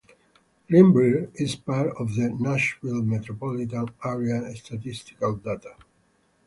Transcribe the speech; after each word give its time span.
Greenbrier 0.67 1.29
is 1.35 1.53
part 1.55 1.89
of 1.97 2.15
the 2.15 2.31
Nashville 2.39 3.03
Metropolitan 3.03 3.89
Area 4.03 4.51
Statistical 4.55 5.35
Data. 5.35 5.75